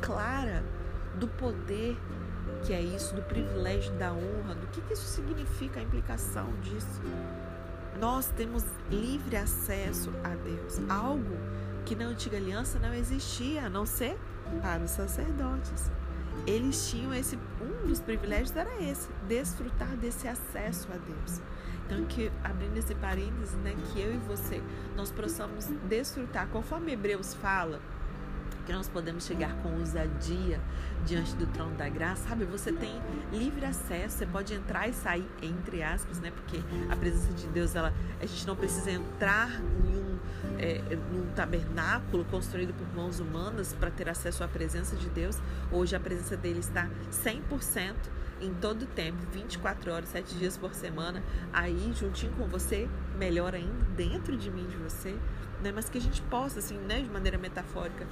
clara 0.00 0.64
do 1.16 1.28
poder 1.28 1.94
que 2.64 2.72
é 2.72 2.80
isso, 2.80 3.14
do 3.14 3.22
privilégio 3.22 3.92
da 3.94 4.12
honra, 4.12 4.54
do 4.54 4.66
que, 4.68 4.80
que 4.80 4.94
isso 4.94 5.06
significa, 5.06 5.80
a 5.80 5.82
implicação 5.82 6.48
disso. 6.62 7.02
Nós 8.00 8.26
temos 8.34 8.64
livre 8.90 9.36
acesso 9.36 10.10
a 10.24 10.30
Deus, 10.30 10.80
algo 10.88 11.36
que 11.84 11.94
na 11.94 12.06
antiga 12.06 12.38
aliança 12.38 12.78
não 12.78 12.94
existia, 12.94 13.66
a 13.66 13.70
não 13.70 13.84
ser 13.84 14.18
para 14.60 14.82
os 14.82 14.90
sacerdotes. 14.90 15.90
Eles 16.46 16.90
tinham 16.90 17.14
esse 17.14 17.38
um 17.60 17.86
dos 17.86 18.00
privilégios 18.00 18.54
era 18.54 18.82
esse, 18.82 19.08
desfrutar 19.26 19.96
desse 19.96 20.28
acesso 20.28 20.88
a 20.92 20.96
Deus. 20.96 21.40
Então 21.86 22.04
que 22.06 22.30
abrindo 22.42 22.76
esse 22.76 22.94
parênteses, 22.94 23.54
né, 23.56 23.74
que 23.92 24.00
eu 24.00 24.14
e 24.14 24.18
você 24.18 24.62
nós 24.96 25.10
possamos 25.10 25.66
desfrutar, 25.88 26.48
conforme 26.48 26.92
Hebreus 26.92 27.34
fala, 27.34 27.80
que 28.64 28.72
nós 28.72 28.88
podemos 28.88 29.24
chegar 29.26 29.54
com 29.56 29.78
ousadia 29.78 30.60
diante 31.04 31.36
do 31.36 31.46
trono 31.46 31.74
da 31.76 31.88
graça, 31.88 32.28
sabe? 32.28 32.44
Você 32.46 32.72
tem 32.72 33.00
livre 33.30 33.64
acesso, 33.64 34.18
você 34.18 34.26
pode 34.26 34.54
entrar 34.54 34.88
e 34.88 34.94
sair, 34.94 35.28
entre 35.42 35.82
aspas, 35.82 36.18
né? 36.18 36.30
Porque 36.30 36.62
a 36.90 36.96
presença 36.96 37.32
de 37.34 37.46
Deus, 37.48 37.74
ela, 37.74 37.92
a 38.20 38.26
gente 38.26 38.46
não 38.46 38.56
precisa 38.56 38.90
entrar 38.90 39.50
em 39.50 39.98
um, 39.98 40.03
é, 40.58 40.80
num 41.12 41.26
tabernáculo 41.34 42.24
construído 42.26 42.74
por 42.74 42.86
mãos 42.94 43.20
humanas 43.20 43.74
para 43.78 43.90
ter 43.90 44.08
acesso 44.08 44.44
à 44.44 44.48
presença 44.48 44.96
de 44.96 45.08
Deus. 45.08 45.38
Hoje 45.70 45.94
a 45.96 46.00
presença 46.00 46.36
dele 46.36 46.60
está 46.60 46.88
100% 47.10 47.94
em 48.40 48.52
todo 48.54 48.86
tempo, 48.86 49.18
24 49.32 49.92
horas, 49.92 50.08
7 50.10 50.34
dias 50.34 50.56
por 50.56 50.74
semana, 50.74 51.22
aí 51.52 51.92
juntinho 51.94 52.32
com 52.32 52.46
você, 52.46 52.88
melhor 53.18 53.54
ainda, 53.54 53.84
dentro 53.96 54.36
de 54.36 54.50
mim, 54.50 54.66
de 54.66 54.76
você, 54.76 55.16
né? 55.62 55.72
Mas 55.72 55.88
que 55.88 55.98
a 55.98 56.00
gente 56.00 56.20
possa, 56.22 56.58
assim, 56.58 56.76
né, 56.78 57.00
de 57.00 57.10
maneira 57.10 57.38
metafórica, 57.38 58.06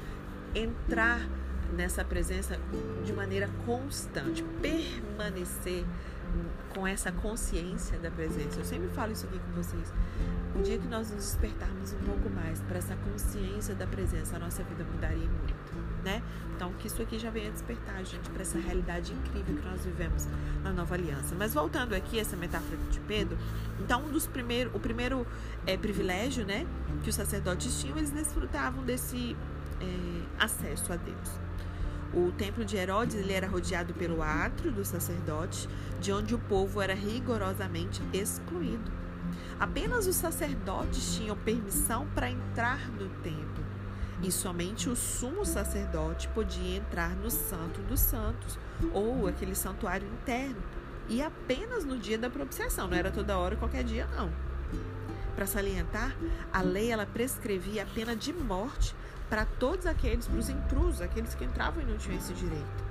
entrar 0.55 1.21
nessa 1.73 2.05
presença 2.05 2.59
de 3.05 3.13
maneira 3.13 3.49
constante, 3.65 4.43
permanecer 4.61 5.85
com 6.75 6.87
essa 6.87 7.13
consciência 7.13 7.99
da 7.99 8.11
presença. 8.11 8.59
Eu 8.59 8.65
sempre 8.65 8.89
falo 8.89 9.13
isso 9.13 9.27
aqui 9.27 9.39
com 9.39 9.53
vocês. 9.53 9.93
O 10.55 10.63
dia 10.63 10.79
que 10.79 10.87
nós 10.87 11.11
nos 11.11 11.25
despertarmos 11.25 11.93
um 11.93 11.99
pouco 12.05 12.31
mais 12.31 12.61
para 12.61 12.79
essa 12.79 12.97
consciência 12.97 13.75
da 13.75 13.87
presença, 13.87 14.37
a 14.37 14.39
nossa 14.39 14.63
vida 14.63 14.85
mudaria 14.85 15.29
muito, 15.29 15.75
né? 16.05 16.23
Então, 16.55 16.73
que 16.75 16.87
isso 16.87 17.01
aqui 17.01 17.19
já 17.19 17.31
venha 17.31 17.51
despertar, 17.51 18.05
gente, 18.05 18.29
para 18.31 18.43
essa 18.43 18.59
realidade 18.59 19.13
incrível 19.13 19.57
que 19.57 19.65
nós 19.65 19.85
vivemos 19.85 20.29
na 20.63 20.73
nova 20.73 20.95
aliança. 20.95 21.35
Mas 21.39 21.55
voltando 21.55 21.95
aqui 21.95 22.19
essa 22.19 22.37
metáfora 22.37 22.77
de 22.91 23.01
Pedro, 23.01 23.37
então 23.81 24.05
um 24.05 24.13
dos 24.13 24.27
primeiros, 24.27 24.75
o 24.75 24.79
primeiro 24.79 25.27
é, 25.67 25.77
privilégio, 25.77 26.45
né, 26.45 26.67
que 27.03 27.11
os 27.11 27.15
sacerdotes 27.15 27.81
tinham, 27.81 27.97
eles 27.97 28.11
desfrutavam 28.11 28.85
desse 28.85 29.37
é, 29.81 30.45
acesso 30.45 30.93
a 30.93 30.97
Deus. 30.97 31.41
O 32.15 32.31
templo 32.31 32.63
de 32.63 32.77
Herodes 32.77 33.17
ele 33.17 33.33
era 33.33 33.49
rodeado 33.49 33.95
pelo 33.95 34.23
átrio 34.23 34.71
dos 34.71 34.89
sacerdotes, 34.89 35.67
de 35.99 36.13
onde 36.13 36.35
o 36.35 36.39
povo 36.39 36.83
era 36.83 36.95
rigorosamente 36.95 38.03
excluído. 38.13 38.93
Apenas 39.59 40.07
os 40.07 40.17
sacerdotes 40.17 41.15
tinham 41.15 41.37
permissão 41.37 42.07
para 42.15 42.31
entrar 42.31 42.87
no 42.91 43.09
templo, 43.23 43.65
e 44.23 44.31
somente 44.31 44.91
o 44.91 44.97
sumo 44.97 45.45
sacerdote 45.47 46.29
podia 46.29 46.77
entrar 46.77 47.17
no 47.17 47.31
Santo 47.31 47.81
dos 47.81 48.01
Santos, 48.01 48.59
ou 48.93 49.27
aquele 49.27 49.55
santuário 49.55 50.07
interno, 50.07 50.63
e 51.09 51.23
apenas 51.23 51.83
no 51.83 51.97
dia 51.97 52.19
da 52.19 52.29
propiciação, 52.29 52.89
não 52.89 52.97
era 52.97 53.11
toda 53.11 53.39
hora, 53.39 53.57
qualquer 53.57 53.85
dia, 53.85 54.07
não. 54.15 54.31
Para 55.35 55.47
salientar, 55.47 56.15
a 56.53 56.61
lei 56.61 56.91
ela 56.91 57.07
prescrevia 57.07 57.85
a 57.85 57.87
pena 57.87 58.15
de 58.15 58.35
morte 58.35 58.95
para 59.33 59.47
todos 59.47 59.87
aqueles, 59.87 60.27
para 60.27 60.39
os 60.39 60.51
intrusos, 60.51 61.01
aqueles 61.01 61.35
que 61.35 61.43
entravam 61.43 61.83
e 61.83 61.87
não 61.87 61.97
tinham 61.97 62.19
esse 62.19 62.35
direito. 62.35 62.85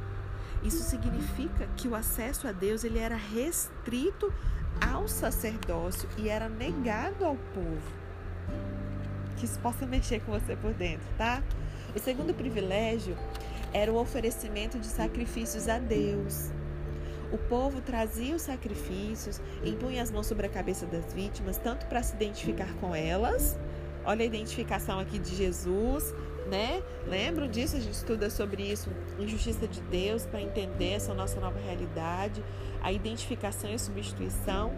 Isso 0.63 0.81
significa 0.81 1.67
que 1.77 1.87
o 1.87 1.93
acesso 1.93 2.47
a 2.47 2.51
Deus 2.51 2.83
ele 2.83 2.97
era 2.97 3.15
restrito 3.15 4.33
ao 4.91 5.07
sacerdócio 5.07 6.09
e 6.17 6.29
era 6.29 6.49
negado 6.49 7.25
ao 7.25 7.35
povo. 7.35 7.93
Que 9.37 9.45
isso 9.45 9.59
possa 9.59 9.85
mexer 9.85 10.21
com 10.21 10.31
você 10.31 10.55
por 10.55 10.73
dentro, 10.73 11.07
tá? 11.15 11.43
O 11.95 11.99
segundo 11.99 12.33
privilégio 12.33 13.15
era 13.71 13.93
o 13.93 13.97
oferecimento 13.97 14.79
de 14.79 14.87
sacrifícios 14.87 15.67
a 15.67 15.77
Deus. 15.77 16.49
O 17.31 17.37
povo 17.37 17.81
trazia 17.81 18.35
os 18.35 18.41
sacrifícios, 18.41 19.39
impunha 19.63 20.01
as 20.01 20.09
mãos 20.09 20.25
sobre 20.25 20.47
a 20.47 20.49
cabeça 20.49 20.87
das 20.87 21.13
vítimas, 21.13 21.57
tanto 21.57 21.85
para 21.85 22.01
se 22.01 22.15
identificar 22.15 22.73
com 22.79 22.95
elas, 22.95 23.59
olha 24.03 24.23
a 24.23 24.25
identificação 24.25 24.99
aqui 24.99 25.19
de 25.19 25.35
Jesus, 25.35 26.11
né? 26.51 26.83
Lembram 27.07 27.47
disso? 27.47 27.77
A 27.77 27.79
gente 27.79 27.93
estuda 27.93 28.29
sobre 28.29 28.61
isso, 28.61 28.89
injustiça 29.17 29.65
de 29.67 29.79
Deus, 29.83 30.25
para 30.25 30.41
entender 30.41 30.91
essa 30.91 31.13
nossa 31.13 31.39
nova 31.39 31.57
realidade, 31.57 32.43
a 32.83 32.91
identificação 32.91 33.71
e 33.71 33.75
a 33.75 33.79
substituição. 33.79 34.73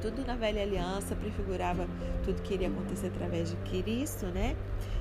Tudo 0.00 0.24
na 0.26 0.34
velha 0.36 0.62
aliança 0.62 1.14
prefigurava 1.14 1.86
tudo 2.24 2.42
que 2.42 2.54
iria 2.54 2.68
acontecer 2.68 3.08
através 3.08 3.50
de 3.50 3.56
Cristo, 3.56 4.26
né? 4.26 4.56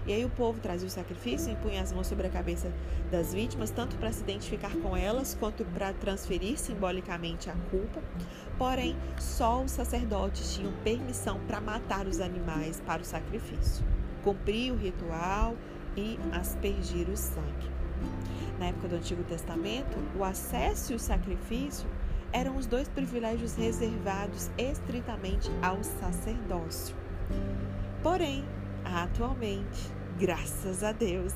E 0.05 0.13
aí 0.13 0.23
o 0.23 0.29
povo 0.29 0.59
trazia 0.59 0.87
o 0.87 0.91
sacrifício, 0.91 1.51
impunha 1.51 1.81
as 1.81 1.91
mãos 1.91 2.07
sobre 2.07 2.27
a 2.27 2.29
cabeça 2.29 2.71
das 3.09 3.33
vítimas, 3.33 3.71
tanto 3.71 3.95
para 3.97 4.11
se 4.11 4.21
identificar 4.21 4.71
com 4.77 4.95
elas, 4.95 5.35
quanto 5.39 5.65
para 5.65 5.93
transferir 5.93 6.57
simbolicamente 6.59 7.49
a 7.49 7.55
culpa. 7.71 8.01
Porém, 8.57 8.95
só 9.19 9.63
os 9.63 9.71
sacerdotes 9.71 10.53
tinham 10.53 10.71
permissão 10.83 11.39
para 11.47 11.59
matar 11.59 12.05
os 12.05 12.19
animais 12.19 12.81
para 12.85 13.01
o 13.01 13.05
sacrifício. 13.05 13.83
Cumprir 14.23 14.71
o 14.71 14.77
ritual, 14.77 15.55
e 15.95 16.19
aspergir 16.31 17.09
o 17.09 17.17
sangue. 17.17 17.71
Na 18.59 18.67
época 18.67 18.87
do 18.87 18.95
Antigo 18.95 19.23
Testamento, 19.23 19.97
o 20.17 20.23
acesso 20.23 20.93
e 20.93 20.95
o 20.95 20.99
sacrifício 20.99 21.87
eram 22.31 22.57
os 22.57 22.65
dois 22.65 22.87
privilégios 22.87 23.55
reservados 23.55 24.49
estritamente 24.57 25.49
ao 25.61 25.83
sacerdócio. 25.83 26.95
Porém, 28.01 28.45
atualmente, 28.83 29.91
graças 30.19 30.83
a 30.83 30.91
Deus, 30.91 31.33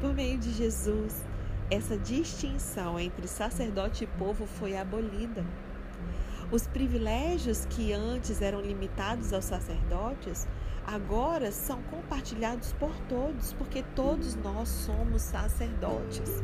por 0.00 0.14
meio 0.14 0.38
de 0.38 0.50
Jesus, 0.50 1.24
essa 1.70 1.96
distinção 1.96 2.98
entre 2.98 3.26
sacerdote 3.26 4.04
e 4.04 4.06
povo 4.06 4.46
foi 4.46 4.76
abolida. 4.76 5.44
Os 6.50 6.66
privilégios 6.66 7.64
que 7.64 7.94
antes 7.94 8.42
eram 8.42 8.60
limitados 8.60 9.32
aos 9.32 9.46
sacerdotes 9.46 10.46
agora 10.86 11.50
são 11.50 11.82
compartilhados 11.84 12.72
por 12.74 12.94
todos, 13.08 13.52
porque 13.54 13.82
todos 13.94 14.34
nós 14.36 14.68
somos 14.68 15.22
sacerdotes. 15.22 16.42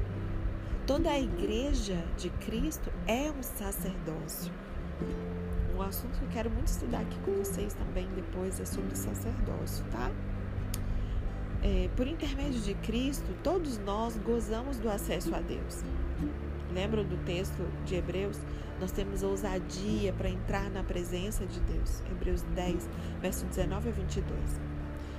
Toda 0.86 1.10
a 1.10 1.20
igreja 1.20 2.02
de 2.16 2.30
Cristo 2.30 2.90
é 3.06 3.30
um 3.30 3.42
sacerdócio. 3.42 4.52
Um 5.76 5.82
assunto 5.82 6.18
que 6.18 6.24
eu 6.24 6.30
quero 6.30 6.50
muito 6.50 6.68
estudar 6.68 7.00
aqui 7.00 7.18
com 7.20 7.32
vocês 7.32 7.74
também 7.74 8.08
depois 8.14 8.58
é 8.58 8.64
sobre 8.64 8.96
sacerdócio, 8.96 9.84
tá? 9.90 10.10
É, 11.62 11.90
por 11.96 12.06
intermédio 12.06 12.60
de 12.60 12.74
Cristo, 12.74 13.34
todos 13.42 13.78
nós 13.78 14.16
gozamos 14.18 14.78
do 14.78 14.88
acesso 14.88 15.34
a 15.34 15.40
Deus. 15.40 15.84
Lembram 16.72 17.04
do 17.04 17.16
texto 17.24 17.66
de 17.84 17.94
Hebreus? 17.94 18.38
Nós 18.80 18.92
temos 18.92 19.22
ousadia 19.22 20.12
para 20.12 20.28
entrar 20.28 20.70
na 20.70 20.82
presença 20.82 21.46
de 21.46 21.58
Deus. 21.60 22.02
Hebreus 22.10 22.42
10, 22.54 22.88
verso 23.20 23.46
19 23.46 23.88
a 23.88 23.92
22. 23.92 24.60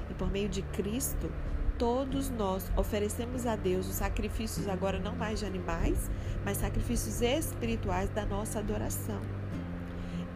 E 0.10 0.14
por 0.14 0.32
meio 0.32 0.48
de 0.48 0.62
Cristo, 0.62 1.32
todos 1.78 2.30
nós 2.30 2.72
oferecemos 2.78 3.46
a 3.46 3.56
Deus 3.56 3.88
os 3.88 3.96
sacrifícios 3.96 4.68
agora 4.68 5.00
não 5.00 5.16
mais 5.16 5.40
de 5.40 5.46
animais, 5.46 6.10
mas 6.46 6.58
sacrifícios 6.58 7.22
espirituais 7.22 8.10
da 8.10 8.26
nossa 8.26 8.60
adoração. 8.60 9.20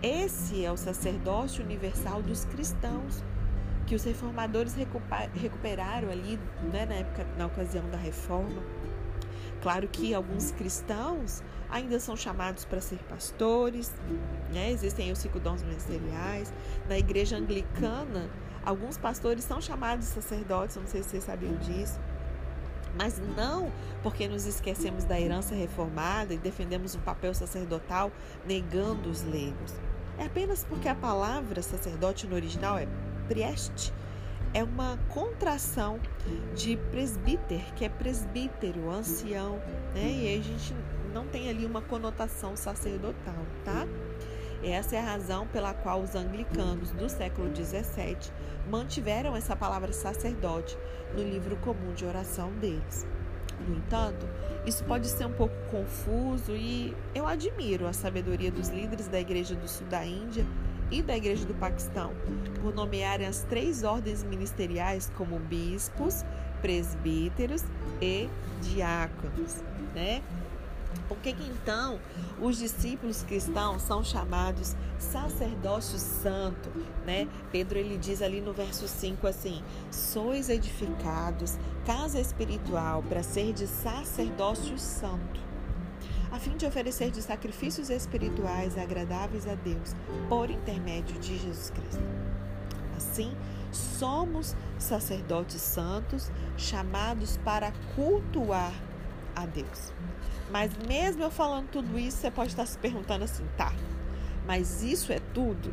Esse 0.01 0.65
é 0.65 0.71
o 0.71 0.75
sacerdócio 0.75 1.63
universal 1.63 2.21
dos 2.21 2.43
cristãos, 2.43 3.23
que 3.85 3.95
os 3.95 4.03
reformadores 4.03 4.75
recuperaram 5.33 6.09
ali 6.09 6.39
né, 6.71 6.85
na 6.85 6.95
época, 6.95 7.25
na 7.37 7.45
ocasião 7.45 7.89
da 7.89 7.97
reforma. 7.97 8.61
Claro 9.63 9.87
que 9.87 10.13
alguns 10.13 10.51
cristãos 10.51 11.41
ainda 11.69 11.97
são 11.97 12.17
chamados 12.17 12.65
para 12.65 12.81
ser 12.81 12.99
pastores, 13.07 13.93
né? 14.51 14.69
existem 14.69 15.09
os 15.09 15.19
cinco 15.19 15.39
dons 15.39 15.63
ministeriais. 15.63 16.53
Na 16.89 16.97
igreja 16.97 17.37
anglicana, 17.37 18.29
alguns 18.65 18.97
pastores 18.97 19.45
são 19.45 19.61
chamados 19.61 20.07
sacerdotes, 20.07 20.75
não 20.75 20.85
sei 20.85 21.01
se 21.01 21.11
vocês 21.11 21.23
sabiam 21.23 21.55
disso. 21.55 21.97
Mas 22.99 23.21
não 23.37 23.71
porque 24.03 24.27
nos 24.27 24.45
esquecemos 24.45 25.05
da 25.05 25.17
herança 25.17 25.55
reformada 25.55 26.33
e 26.33 26.37
defendemos 26.37 26.93
um 26.93 26.99
papel 26.99 27.33
sacerdotal 27.33 28.11
negando 28.45 29.09
os 29.09 29.23
leigos. 29.23 29.73
É 30.17 30.25
apenas 30.25 30.65
porque 30.65 30.89
a 30.89 30.95
palavra 30.95 31.61
sacerdote 31.61 32.27
no 32.27 32.35
original 32.35 32.77
é 32.77 32.85
prieste, 33.29 33.93
é 34.53 34.63
uma 34.63 34.97
contração 35.09 35.99
de 36.55 36.77
presbíter, 36.91 37.73
que 37.73 37.83
é 37.83 37.89
presbítero, 37.89 38.89
ancião, 38.89 39.57
né? 39.93 40.11
E 40.11 40.39
a 40.39 40.43
gente 40.43 40.75
não 41.13 41.27
tem 41.27 41.49
ali 41.49 41.65
uma 41.65 41.81
conotação 41.81 42.55
sacerdotal, 42.55 43.45
tá? 43.65 43.87
Essa 44.63 44.95
é 44.95 44.99
a 44.99 45.03
razão 45.03 45.45
pela 45.47 45.73
qual 45.73 46.01
os 46.01 46.15
anglicanos 46.15 46.91
do 46.91 47.09
século 47.09 47.53
XVII 47.53 48.31
mantiveram 48.69 49.35
essa 49.35 49.55
palavra 49.55 49.91
sacerdote 49.91 50.77
no 51.13 51.21
livro 51.21 51.57
comum 51.57 51.93
de 51.93 52.05
oração 52.05 52.51
deles. 52.53 53.05
No 53.67 53.75
entanto, 53.75 54.27
isso 54.65 54.83
pode 54.85 55.07
ser 55.07 55.25
um 55.25 55.33
pouco 55.33 55.55
confuso 55.69 56.55
e 56.55 56.95
eu 57.13 57.27
admiro 57.27 57.87
a 57.87 57.93
sabedoria 57.93 58.51
dos 58.51 58.69
líderes 58.69 59.07
da 59.07 59.19
Igreja 59.19 59.55
do 59.55 59.67
Sul 59.67 59.87
da 59.87 60.05
Índia 60.05 60.45
e 60.91 61.01
da 61.01 61.15
Igreja 61.15 61.45
do 61.45 61.53
Paquistão 61.53 62.13
por 62.61 62.73
nomearem 62.73 63.27
as 63.27 63.43
três 63.43 63.83
ordens 63.83 64.23
ministeriais 64.23 65.11
como 65.15 65.39
bispos, 65.39 66.23
presbíteros 66.61 67.63
e 68.01 68.29
diáconos, 68.61 69.63
né? 69.93 70.21
Por 71.07 71.17
que, 71.17 71.33
que 71.33 71.43
então 71.43 71.99
os 72.39 72.57
discípulos 72.57 73.23
cristãos 73.23 73.81
são 73.81 74.03
chamados 74.03 74.75
sacerdócio 74.97 75.97
santo, 75.99 76.69
né? 77.05 77.27
Pedro 77.51 77.77
ele 77.77 77.97
diz 77.97 78.21
ali 78.21 78.39
no 78.39 78.53
verso 78.53 78.87
5 78.87 79.27
assim: 79.27 79.61
"Sois 79.91 80.49
edificados 80.49 81.57
casa 81.85 82.19
espiritual 82.19 83.03
para 83.03 83.21
ser 83.21 83.53
de 83.53 83.67
sacerdócio 83.67 84.77
santo, 84.77 85.39
a 86.33 86.39
fim 86.39 86.57
de 86.57 86.65
oferecer 86.65 87.11
de 87.11 87.21
sacrifícios 87.21 87.91
espirituais 87.91 88.75
agradáveis 88.75 89.47
a 89.47 89.53
Deus 89.53 89.95
por 90.27 90.49
intermédio 90.49 91.19
de 91.19 91.37
Jesus 91.37 91.69
Cristo." 91.69 92.03
Assim, 92.97 93.31
somos 93.71 94.55
sacerdotes 94.79 95.61
santos 95.61 96.31
chamados 96.57 97.37
para 97.37 97.71
cultuar 97.95 98.73
a 99.35 99.45
Deus. 99.45 99.93
Mas 100.51 100.71
mesmo 100.87 101.21
eu 101.21 101.29
falando 101.29 101.69
tudo 101.69 101.99
isso, 101.99 102.17
você 102.17 102.31
pode 102.31 102.49
estar 102.49 102.65
se 102.65 102.79
perguntando 102.79 103.25
assim, 103.25 103.45
tá? 103.55 103.71
Mas 104.45 104.81
isso 104.81 105.13
é 105.13 105.19
tudo? 105.35 105.71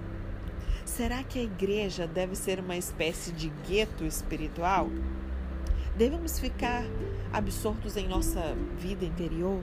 Será 0.85 1.25
que 1.25 1.39
a 1.39 1.43
igreja 1.43 2.07
deve 2.07 2.37
ser 2.37 2.61
uma 2.61 2.77
espécie 2.77 3.33
de 3.33 3.49
gueto 3.67 4.05
espiritual? 4.05 4.91
Devemos 5.97 6.39
ficar 6.39 6.85
absortos 7.33 7.97
em 7.97 8.07
nossa 8.07 8.55
vida 8.79 9.07
interior? 9.07 9.63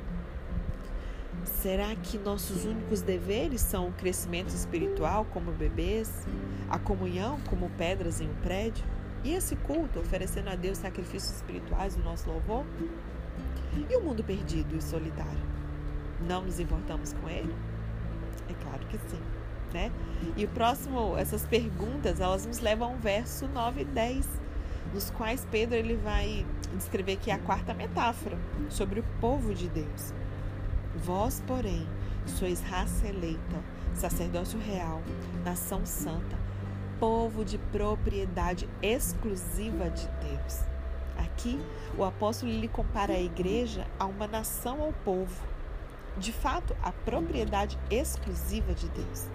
Será 1.47 1.95
que 1.95 2.17
nossos 2.19 2.65
únicos 2.65 3.01
deveres 3.01 3.61
são 3.61 3.87
o 3.87 3.93
crescimento 3.93 4.49
espiritual 4.49 5.25
como 5.25 5.51
bebês, 5.51 6.11
a 6.69 6.77
comunhão 6.77 7.39
como 7.49 7.69
pedras 7.71 8.21
em 8.21 8.29
um 8.29 8.35
prédio 8.35 8.85
e 9.23 9.33
esse 9.33 9.55
culto 9.55 9.99
oferecendo 9.99 10.49
a 10.49 10.55
Deus 10.55 10.77
sacrifícios 10.77 11.35
espirituais 11.37 11.97
no 11.97 12.03
nosso 12.03 12.29
louvor? 12.29 12.65
E 13.89 13.95
o 13.95 14.01
mundo 14.01 14.23
perdido 14.23 14.75
e 14.75 14.81
solitário? 14.81 15.41
Não 16.27 16.43
nos 16.43 16.59
importamos 16.59 17.13
com 17.13 17.29
ele? 17.29 17.53
É 18.49 18.53
claro 18.63 18.85
que 18.87 18.97
sim, 18.97 19.21
né? 19.73 19.91
E 20.35 20.45
o 20.45 20.49
próximo, 20.49 21.17
essas 21.17 21.45
perguntas, 21.45 22.19
elas 22.19 22.45
nos 22.45 22.59
levam 22.59 22.91
ao 22.91 22.97
verso 22.97 23.47
9 23.47 23.81
e 23.81 23.85
10, 23.85 24.27
nos 24.93 25.09
quais 25.09 25.45
Pedro 25.49 25.75
ele 25.75 25.95
vai 25.95 26.45
descrever 26.75 27.13
aqui 27.13 27.31
a 27.31 27.39
quarta 27.39 27.73
metáfora 27.73 28.37
sobre 28.69 28.99
o 28.99 29.05
povo 29.19 29.53
de 29.53 29.67
Deus. 29.69 30.13
Vós, 31.03 31.43
porém, 31.45 31.87
sois 32.25 32.59
raça 32.61 33.07
eleita, 33.07 33.63
sacerdócio 33.93 34.59
real, 34.59 35.01
nação 35.45 35.85
santa, 35.85 36.37
povo 36.99 37.45
de 37.45 37.59
propriedade 37.59 38.67
exclusiva 38.81 39.91
de 39.91 40.07
Deus. 40.07 40.61
Aqui, 41.15 41.59
o 41.95 42.03
apóstolo 42.03 42.51
lhe 42.51 42.67
compara 42.67 43.13
a 43.13 43.21
igreja 43.21 43.85
a 43.99 44.05
uma 44.05 44.27
nação 44.27 44.79
ou 44.79 44.91
povo. 44.91 45.43
De 46.17 46.33
fato, 46.33 46.75
a 46.81 46.91
propriedade 46.91 47.77
exclusiva 47.91 48.73
de 48.73 48.89
Deus. 48.89 49.29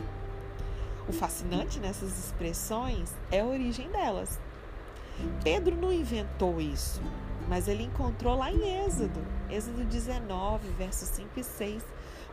O 1.08 1.12
fascinante 1.12 1.78
nessas 1.78 2.18
expressões 2.18 3.14
é 3.30 3.40
a 3.40 3.46
origem 3.46 3.88
delas. 3.90 4.40
Pedro 5.44 5.76
não 5.76 5.92
inventou 5.92 6.60
isso, 6.60 7.00
mas 7.48 7.68
ele 7.68 7.84
encontrou 7.84 8.36
lá 8.36 8.50
em 8.50 8.84
Êxodo, 8.84 9.20
Êxodo 9.52 9.84
19, 9.84 10.66
versos 10.78 11.08
5 11.10 11.28
e 11.36 11.44
6, 11.44 11.84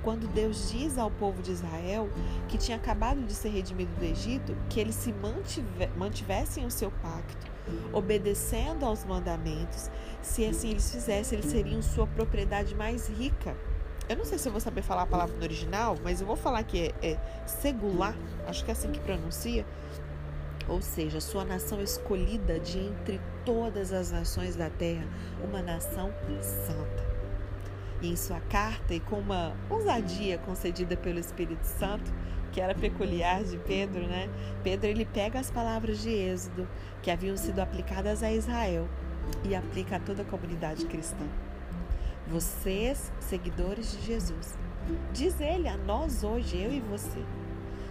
quando 0.01 0.25
Deus 0.29 0.71
diz 0.71 0.97
ao 0.97 1.11
povo 1.11 1.41
de 1.41 1.51
Israel, 1.51 2.09
que 2.47 2.57
tinha 2.57 2.77
acabado 2.77 3.21
de 3.25 3.33
ser 3.33 3.49
redimido 3.49 3.91
do 3.99 4.05
Egito, 4.05 4.55
que 4.69 4.79
eles 4.79 4.95
se 4.95 5.13
mantivessem 5.97 6.65
o 6.65 6.71
seu 6.71 6.89
pacto, 6.89 7.51
obedecendo 7.91 8.85
aos 8.85 9.03
mandamentos. 9.03 9.91
Se 10.21 10.45
assim 10.45 10.69
eles 10.69 10.89
fizessem, 10.89 11.39
eles 11.39 11.51
seriam 11.51 11.81
sua 11.81 12.07
propriedade 12.07 12.73
mais 12.73 13.09
rica. 13.09 13.53
Eu 14.07 14.15
não 14.15 14.23
sei 14.23 14.39
se 14.39 14.47
eu 14.47 14.53
vou 14.53 14.61
saber 14.61 14.81
falar 14.81 15.01
a 15.01 15.07
palavra 15.07 15.35
no 15.35 15.43
original, 15.43 15.97
mas 16.01 16.21
eu 16.21 16.25
vou 16.25 16.38
falar 16.38 16.63
que 16.63 16.93
é, 17.01 17.05
é 17.05 17.19
segular, 17.45 18.15
acho 18.47 18.63
que 18.63 18.71
é 18.71 18.73
assim 18.73 18.93
que 18.93 18.99
pronuncia, 19.01 19.65
ou 20.69 20.81
seja, 20.81 21.19
sua 21.19 21.43
nação 21.43 21.81
escolhida 21.81 22.59
de 22.59 22.79
entre 22.79 23.19
todas 23.43 23.91
as 23.91 24.09
nações 24.09 24.55
da 24.55 24.69
terra, 24.69 25.05
uma 25.43 25.61
nação 25.61 26.13
santa. 26.41 27.09
Em 28.01 28.15
sua 28.15 28.39
carta, 28.39 28.94
e 28.94 29.00
com 29.00 29.20
uma 29.20 29.53
ousadia 29.70 30.38
concedida 30.38 30.96
pelo 30.96 31.20
Espírito 31.20 31.63
Santo, 31.63 32.12
que 32.51 32.62
era 32.62 32.74
peculiar 32.74 33.44
de 33.44 33.58
Pedro, 33.58 34.08
né? 34.08 34.29
Pedro 34.63 34.88
ele 34.88 35.06
pega 35.06 35.39
as 35.39 35.51
palavras 35.51 36.01
de 36.01 36.10
Êxodo 36.10 36.68
que 37.01 37.12
haviam 37.12 37.38
sido 37.38 37.60
aplicadas 37.60 38.24
a 38.24 38.32
Israel 38.32 38.88
e 39.44 39.56
aplica 39.56 39.98
a 39.98 40.00
toda 40.00 40.22
a 40.22 40.25
comunidade 40.25 40.86
cristã. 40.86 41.25
Vocês, 42.27 43.12
seguidores 43.20 43.91
de 43.91 44.06
Jesus, 44.06 44.58
diz 45.13 45.39
ele 45.39 45.68
a 45.68 45.77
nós 45.77 46.24
hoje, 46.24 46.58
eu 46.58 46.72
e 46.72 46.79
você, 46.79 47.24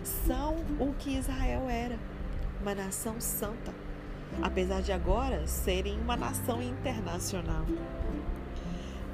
são 0.02 0.56
o 0.78 0.92
que 0.98 1.18
Israel 1.18 1.68
era 1.68 1.98
uma 2.60 2.74
nação 2.74 3.20
santa, 3.20 3.72
apesar 4.42 4.80
de 4.80 4.92
agora 4.92 5.46
serem 5.46 6.00
uma 6.00 6.16
nação 6.16 6.62
internacional. 6.62 7.64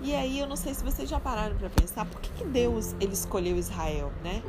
E 0.05 0.14
aí 0.14 0.38
eu 0.38 0.47
não 0.47 0.55
sei 0.55 0.75
se 0.75 0.85
vocês 0.85 1.09
já 1.09 1.19
pararam 1.19 1.57
para 1.57 1.71
pensar 1.71 2.05
por 2.05 2.21
que, 2.21 2.31
que 2.31 2.45
Deus 2.45 2.95
ele 3.01 3.14
escolheu 3.14 3.57
Israel, 3.57 4.12
né? 4.23 4.43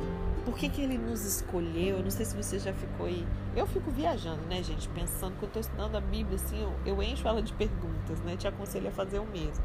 Por 0.44 0.54
que, 0.54 0.68
que 0.68 0.80
ele 0.80 0.98
nos 0.98 1.24
escolheu? 1.24 1.96
Eu 1.96 2.02
não 2.02 2.10
sei 2.10 2.24
se 2.24 2.36
você 2.36 2.58
já 2.58 2.72
ficou 2.72 3.06
aí. 3.06 3.26
Eu 3.56 3.66
fico 3.66 3.90
viajando, 3.90 4.42
né, 4.42 4.62
gente? 4.62 4.88
Pensando 4.90 5.36
que 5.38 5.44
eu 5.44 5.48
estou 5.48 5.60
estudando 5.60 5.96
a 5.96 6.00
Bíblia, 6.00 6.36
assim, 6.36 6.62
eu, 6.62 6.72
eu 6.84 7.02
encho 7.02 7.26
ela 7.26 7.42
de 7.42 7.52
perguntas, 7.54 8.20
né? 8.20 8.36
Te 8.36 8.46
aconselho 8.46 8.88
a 8.88 8.92
fazer 8.92 9.18
o 9.18 9.26
mesmo. 9.26 9.64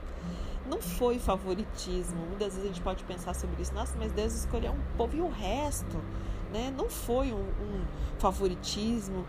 Não 0.67 0.81
foi 0.81 1.19
favoritismo. 1.19 2.25
Muitas 2.25 2.53
vezes 2.55 2.63
a 2.63 2.67
gente 2.67 2.81
pode 2.81 3.03
pensar 3.03 3.35
sobre 3.35 3.61
isso. 3.61 3.73
Nossa, 3.73 3.93
mas 3.99 4.13
Deus 4.13 4.33
escolheu 4.33 4.71
um 4.71 4.97
povo 4.97 5.15
e 5.15 5.21
o 5.21 5.29
resto 5.29 6.01
né? 6.51 6.73
Não 6.75 6.89
foi 6.89 7.33
um, 7.33 7.39
um 7.39 7.85
favoritismo, 8.19 9.25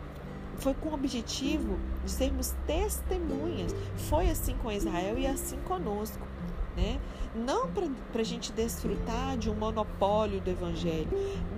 foi 0.56 0.74
com 0.74 0.90
o 0.90 0.94
objetivo 0.94 1.78
de 2.04 2.10
sermos 2.10 2.54
testemunhas. 2.66 3.74
Foi 3.96 4.28
assim 4.28 4.54
com 4.56 4.70
Israel 4.70 5.18
e 5.18 5.26
assim 5.26 5.58
conosco. 5.60 6.26
Né? 6.76 6.98
Não 7.34 7.68
para 7.70 8.20
a 8.20 8.24
gente 8.24 8.50
desfrutar 8.52 9.36
de 9.36 9.50
um 9.50 9.54
monopólio 9.54 10.40
do 10.40 10.50
Evangelho, 10.50 11.08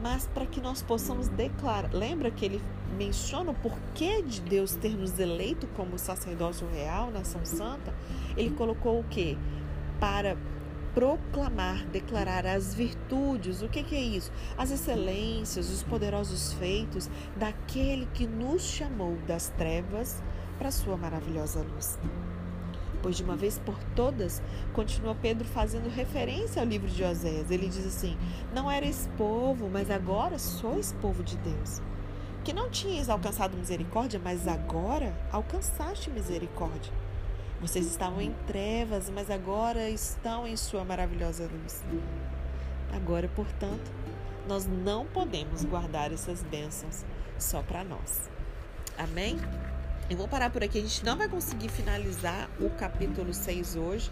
mas 0.03 0.27
para 0.27 0.44
que 0.46 0.61
nós 0.61 0.83
possamos 0.83 1.29
declarar. 1.29 1.92
Lembra 1.92 2.31
que 2.31 2.44
ele 2.44 2.61
menciona 2.96 3.50
o 3.50 3.55
porquê 3.55 4.22
de 4.22 4.40
Deus 4.40 4.74
ter 4.74 4.96
nos 4.96 5.18
eleito 5.18 5.66
como 5.77 5.98
sacerdócio 5.98 6.66
real, 6.68 7.11
nação 7.11 7.44
santa? 7.44 7.94
Ele 8.37 8.50
colocou 8.50 9.00
o 9.00 9.05
quê? 9.05 9.37
Para 10.00 10.37
proclamar, 10.94 11.85
declarar 11.87 12.46
as 12.46 12.72
virtudes, 12.72 13.62
o 13.62 13.68
que, 13.68 13.83
que 13.83 13.96
é 13.96 14.00
isso? 14.00 14.33
As 14.57 14.70
excelências, 14.70 15.68
os 15.68 15.83
poderosos 15.83 16.53
feitos 16.55 17.11
daquele 17.37 18.07
que 18.14 18.27
nos 18.27 18.62
chamou 18.62 19.16
das 19.27 19.48
trevas 19.50 20.22
para 20.57 20.68
a 20.68 20.72
sua 20.72 20.96
maravilhosa 20.96 21.62
luz. 21.62 21.98
Pois 23.05 23.19
de 23.19 23.23
uma 23.23 23.37
vez 23.37 23.59
por 23.59 23.79
todas, 23.95 24.40
continua 24.73 25.14
Pedro 25.14 25.47
fazendo 25.47 25.90
referência 25.90 26.62
ao 26.62 26.67
livro 26.67 26.88
de 26.88 27.05
Oséias. 27.05 27.51
Ele 27.51 27.69
diz 27.69 27.87
assim: 27.87 28.17
Não 28.55 28.73
eres 28.73 29.11
povo, 29.19 29.69
mas 29.69 29.90
agora 29.90 30.38
sois 30.38 30.95
povo 31.03 31.23
de 31.23 31.37
Deus. 31.37 31.83
Que 32.43 32.55
não 32.55 32.71
tinhas 32.71 33.11
alcançado 33.11 33.59
misericórdia, 33.59 34.19
mas 34.25 34.49
agora 34.49 35.14
alcançaste 35.31 36.09
misericórdia. 36.09 36.95
Vocês 37.61 37.85
estavam 37.85 38.23
em 38.23 38.33
trevas, 38.47 39.11
mas 39.11 39.31
agora 39.31 39.90
estão 39.90 40.47
em 40.47 40.57
Sua 40.57 40.83
maravilhosa 40.83 41.47
luz. 41.47 41.85
Agora, 42.90 43.29
portanto, 43.37 43.93
nós 44.49 44.64
não 44.64 45.05
podemos 45.05 45.62
guardar 45.62 46.11
essas 46.11 46.43
bênçãos 46.43 47.05
só 47.38 47.61
para 47.61 47.85
nós. 47.85 48.31
Amém? 48.97 49.37
Eu 50.11 50.19
vou 50.19 50.29
parar 50.29 50.51
por 50.51 50.62
aqui. 50.62 50.79
A 50.79 50.83
gente 50.83 51.05
não 51.05 51.17
vai 51.17 51.29
conseguir 51.29 51.71
finalizar 51.71 52.51
o 52.61 52.69
capítulo 52.69 53.33
6 53.33 53.75
hoje. 53.77 54.11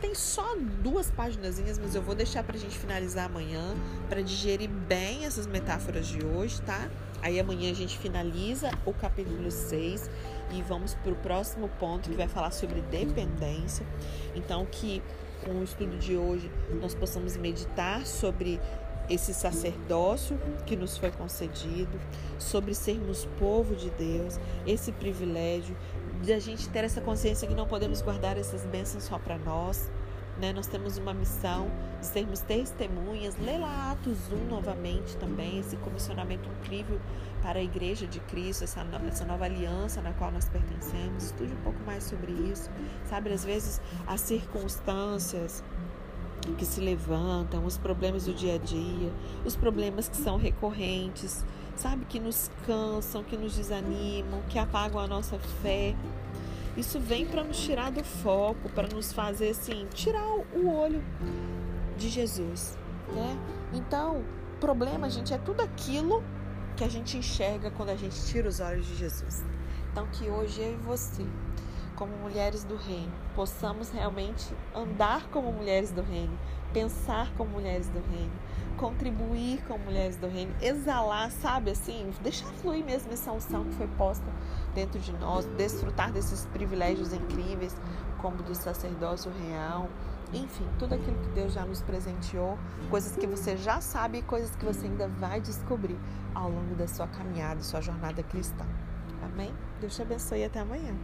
Tem 0.00 0.16
só 0.16 0.56
duas 0.82 1.12
páginas, 1.12 1.62
mas 1.80 1.94
eu 1.94 2.02
vou 2.02 2.12
deixar 2.12 2.42
para 2.42 2.56
a 2.56 2.58
gente 2.58 2.76
finalizar 2.76 3.26
amanhã, 3.26 3.76
para 4.08 4.20
digerir 4.20 4.68
bem 4.68 5.24
essas 5.24 5.46
metáforas 5.46 6.08
de 6.08 6.24
hoje, 6.24 6.60
tá? 6.62 6.90
Aí 7.22 7.38
amanhã 7.38 7.70
a 7.70 7.74
gente 7.74 7.96
finaliza 7.96 8.72
o 8.84 8.92
capítulo 8.92 9.48
6 9.48 10.10
e 10.50 10.62
vamos 10.62 10.94
para 10.94 11.12
o 11.12 11.16
próximo 11.16 11.68
ponto 11.78 12.10
que 12.10 12.16
vai 12.16 12.26
falar 12.26 12.50
sobre 12.50 12.80
dependência. 12.80 13.86
Então, 14.34 14.66
que 14.66 15.00
com 15.44 15.52
o 15.52 15.62
estudo 15.62 15.96
de 15.98 16.16
hoje 16.16 16.50
nós 16.80 16.96
possamos 16.96 17.36
meditar 17.36 18.04
sobre 18.04 18.60
esse 19.08 19.34
sacerdócio 19.34 20.38
que 20.66 20.76
nos 20.76 20.96
foi 20.96 21.10
concedido, 21.10 22.00
sobre 22.38 22.74
sermos 22.74 23.26
povo 23.38 23.74
de 23.74 23.90
Deus, 23.90 24.38
esse 24.66 24.92
privilégio 24.92 25.76
de 26.22 26.32
a 26.32 26.38
gente 26.38 26.68
ter 26.68 26.84
essa 26.84 27.00
consciência 27.00 27.48
que 27.48 27.54
não 27.54 27.66
podemos 27.66 28.00
guardar 28.00 28.38
essas 28.38 28.64
bênçãos 28.64 29.04
só 29.04 29.18
para 29.18 29.38
nós 29.38 29.90
né? 30.38 30.52
Nós 30.52 30.66
temos 30.66 30.96
uma 30.96 31.12
missão 31.12 31.70
de 32.00 32.06
sermos 32.06 32.40
testemunhas. 32.40 33.36
Lê 33.38 33.58
lá 33.58 33.92
Atos 33.92 34.18
1 34.32 34.48
novamente 34.48 35.16
também, 35.16 35.58
esse 35.58 35.76
comissionamento 35.76 36.48
incrível 36.48 37.00
para 37.42 37.58
a 37.58 37.62
Igreja 37.62 38.06
de 38.06 38.20
Cristo, 38.20 38.64
essa, 38.64 38.86
essa 39.06 39.24
nova 39.24 39.44
aliança 39.44 40.00
na 40.00 40.12
qual 40.12 40.30
nós 40.30 40.48
pertencemos. 40.48 41.24
Estude 41.24 41.52
um 41.52 41.62
pouco 41.62 41.78
mais 41.84 42.04
sobre 42.04 42.32
isso. 42.32 42.70
Sabe, 43.04 43.32
às 43.32 43.44
vezes 43.44 43.80
as 44.06 44.20
circunstâncias 44.20 45.62
que 46.58 46.66
se 46.66 46.80
levantam, 46.80 47.64
os 47.64 47.78
problemas 47.78 48.26
do 48.26 48.34
dia 48.34 48.56
a 48.56 48.58
dia, 48.58 49.12
os 49.44 49.54
problemas 49.54 50.08
que 50.08 50.16
são 50.16 50.36
recorrentes, 50.36 51.44
sabe, 51.76 52.04
que 52.04 52.18
nos 52.18 52.50
cansam, 52.66 53.22
que 53.22 53.36
nos 53.36 53.56
desanimam, 53.56 54.42
que 54.48 54.58
apagam 54.58 55.00
a 55.00 55.06
nossa 55.06 55.38
fé. 55.38 55.94
Isso 56.76 56.98
vem 56.98 57.26
para 57.26 57.44
nos 57.44 57.58
tirar 57.60 57.92
do 57.92 58.02
foco, 58.02 58.68
para 58.70 58.88
nos 58.88 59.12
fazer 59.12 59.50
assim, 59.50 59.86
tirar 59.94 60.26
o 60.54 60.68
olho 60.68 61.02
de 61.96 62.08
Jesus, 62.08 62.76
né? 63.14 63.38
Então, 63.72 64.24
problema, 64.58 65.08
gente, 65.08 65.32
é 65.34 65.38
tudo 65.38 65.60
aquilo 65.60 66.22
que 66.76 66.84
a 66.84 66.88
gente 66.88 67.16
enxerga 67.16 67.70
quando 67.70 67.90
a 67.90 67.96
gente 67.96 68.16
tira 68.26 68.48
os 68.48 68.60
olhos 68.60 68.86
de 68.86 68.96
Jesus. 68.96 69.44
Então, 69.90 70.06
que 70.06 70.30
hoje 70.30 70.60
eu 70.60 70.72
e 70.72 70.76
você 70.76 71.26
como 71.96 72.16
mulheres 72.16 72.64
do 72.64 72.76
reino, 72.76 73.12
possamos 73.34 73.90
realmente 73.90 74.54
andar 74.74 75.28
como 75.28 75.52
mulheres 75.52 75.90
do 75.90 76.02
reino, 76.02 76.36
pensar 76.72 77.32
como 77.36 77.50
mulheres 77.50 77.88
do 77.88 78.00
reino, 78.10 78.32
contribuir 78.76 79.62
como 79.66 79.84
mulheres 79.84 80.16
do 80.16 80.26
reino, 80.26 80.54
exalar, 80.60 81.30
sabe 81.30 81.70
assim, 81.70 82.10
deixar 82.22 82.48
fluir 82.54 82.84
mesmo 82.84 83.12
essa 83.12 83.32
unção 83.32 83.64
que 83.64 83.74
foi 83.74 83.86
posta 83.88 84.26
dentro 84.74 84.98
de 84.98 85.12
nós, 85.12 85.44
desfrutar 85.56 86.10
desses 86.10 86.46
privilégios 86.46 87.12
incríveis, 87.12 87.76
como 88.20 88.36
do 88.42 88.54
sacerdócio 88.54 89.30
real, 89.46 89.88
enfim, 90.32 90.66
tudo 90.78 90.94
aquilo 90.94 91.18
que 91.18 91.28
Deus 91.28 91.52
já 91.52 91.64
nos 91.64 91.82
presenteou, 91.82 92.58
coisas 92.88 93.14
que 93.16 93.26
você 93.26 93.56
já 93.56 93.80
sabe 93.80 94.18
e 94.18 94.22
coisas 94.22 94.54
que 94.56 94.64
você 94.64 94.86
ainda 94.86 95.06
vai 95.08 95.40
descobrir 95.40 95.98
ao 96.34 96.48
longo 96.48 96.74
da 96.74 96.88
sua 96.88 97.06
caminhada, 97.06 97.62
sua 97.62 97.80
jornada 97.80 98.22
cristã. 98.22 98.64
Amém? 99.22 99.52
Deus 99.80 99.94
te 99.94 100.02
abençoe 100.02 100.40
e 100.40 100.44
até 100.44 100.60
amanhã. 100.60 100.94